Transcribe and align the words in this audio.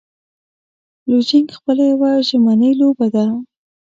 لوژینګ 1.09 1.47
خپله 1.57 1.83
یوه 1.91 2.11
ژمنی 2.27 2.71
لوبه 2.79 3.07
ده. 3.15 3.25